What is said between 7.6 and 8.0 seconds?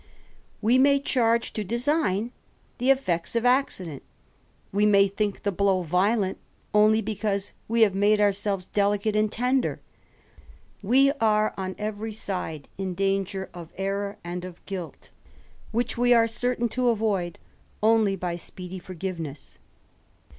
we have